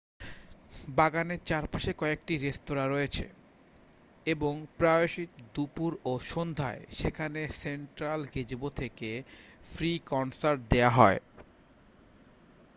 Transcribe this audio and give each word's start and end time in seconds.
বাগানের 0.95 1.41
চারপাশে 1.45 1.91
কয়েকটি 1.93 2.33
রেস্তোঁরা 2.37 2.85
রয়েছে 2.87 3.25
এবং 4.25 4.53
প্রায়শই 4.77 5.25
দুপুর 5.53 5.91
ও 6.05 6.13
সন্ধ্যায় 6.29 6.81
সেখানে 6.91 7.41
সেন্ট্রাল 7.61 8.21
গেজেবো 8.33 8.67
থেকে 8.71 9.09
ফ্রি 9.71 9.91
কনসার্ট 10.09 10.59
দেওয়া 10.69 10.91
হয় 10.91 11.19